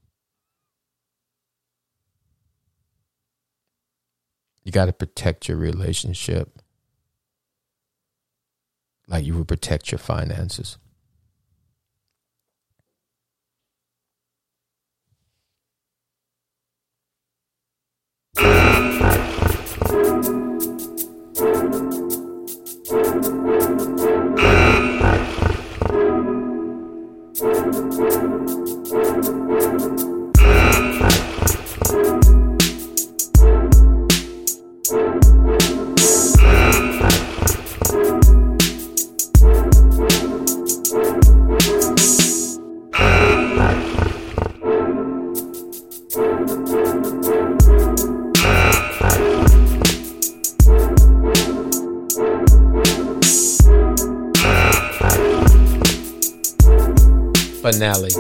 You 4.64 4.72
got 4.72 4.86
to 4.86 4.94
protect 4.94 5.48
your 5.48 5.58
relationship 5.58 6.63
like 9.08 9.26
you 9.26 9.36
would 9.38 9.48
protect 9.48 9.92
your 9.92 10.00
finances. 10.00 10.78
Finale. 57.64 58.13